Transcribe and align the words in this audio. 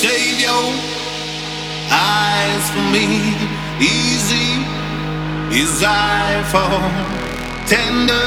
save 0.00 0.40
your 0.40 0.66
eyes 1.92 2.64
for 2.72 2.86
me. 2.96 3.06
Easy 3.78 4.48
is 5.60 5.84
I 5.84 6.42
fall. 6.52 6.88
Tender 7.68 8.26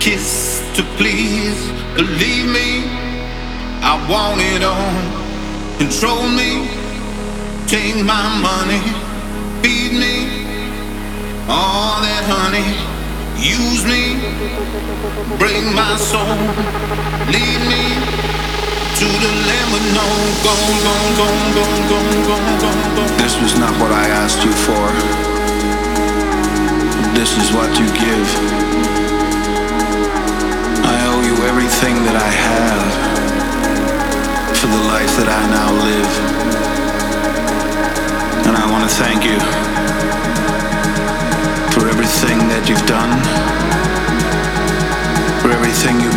kiss 0.00 0.64
to 0.76 0.82
please. 0.96 1.60
Believe 1.94 2.48
me, 2.58 2.88
I 3.84 3.94
want 4.08 4.40
it 4.40 4.62
all. 4.64 4.96
Control 5.76 6.24
me, 6.40 6.52
take 7.66 7.96
my 8.02 8.24
money, 8.48 8.82
feed 9.62 9.92
me 9.92 10.16
all 11.48 12.00
that 12.00 12.24
honey. 12.32 12.70
Use 13.36 13.84
me, 13.84 14.04
break 15.36 15.64
my 15.74 15.96
soul, 15.96 16.36
lead 17.32 17.58
me 17.58 17.59
to 19.00 19.06
the 19.06 19.32
no. 19.96 20.08
This 23.16 23.40
was 23.40 23.56
not 23.56 23.72
what 23.80 23.92
I 23.92 24.04
asked 24.20 24.44
you 24.44 24.52
for. 24.52 24.84
This 27.16 27.32
is 27.40 27.48
what 27.56 27.70
you 27.80 27.88
give. 27.96 28.28
I 30.84 30.96
owe 31.08 31.22
you 31.24 31.32
everything 31.48 32.04
that 32.04 32.16
I 32.20 32.28
have 32.28 32.92
for 34.60 34.68
the 34.68 34.82
life 34.92 35.12
that 35.16 35.32
I 35.32 35.42
now 35.48 35.70
live. 35.88 36.12
And 38.48 38.54
I 38.54 38.68
want 38.68 38.84
to 38.84 38.92
thank 39.00 39.24
you 39.24 39.40
for 41.72 41.88
everything 41.88 42.36
that 42.52 42.68
you've 42.68 42.84
done, 42.84 43.16
for 45.40 45.48
everything 45.56 46.04
you 46.04 46.09